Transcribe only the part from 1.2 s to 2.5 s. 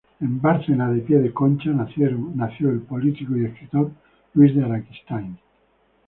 Concha nacieron